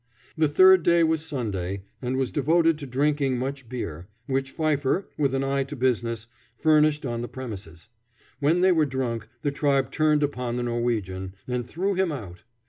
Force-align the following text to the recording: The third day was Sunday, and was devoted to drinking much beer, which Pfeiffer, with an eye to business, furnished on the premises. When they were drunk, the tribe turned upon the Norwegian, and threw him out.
The 0.35 0.47
third 0.47 0.81
day 0.81 1.03
was 1.03 1.23
Sunday, 1.23 1.83
and 2.01 2.17
was 2.17 2.31
devoted 2.31 2.79
to 2.79 2.87
drinking 2.87 3.37
much 3.37 3.69
beer, 3.69 4.07
which 4.25 4.49
Pfeiffer, 4.49 5.05
with 5.15 5.35
an 5.35 5.43
eye 5.43 5.63
to 5.65 5.75
business, 5.75 6.25
furnished 6.57 7.05
on 7.05 7.21
the 7.21 7.27
premises. 7.27 7.87
When 8.39 8.61
they 8.61 8.71
were 8.71 8.87
drunk, 8.87 9.27
the 9.43 9.51
tribe 9.51 9.91
turned 9.91 10.23
upon 10.23 10.55
the 10.55 10.63
Norwegian, 10.63 11.35
and 11.47 11.67
threw 11.67 11.93
him 11.93 12.11
out. 12.11 12.41